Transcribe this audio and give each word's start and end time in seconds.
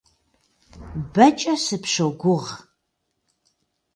Бэкӏэ 1.13 1.53
сыпщогугъ. 1.65 2.51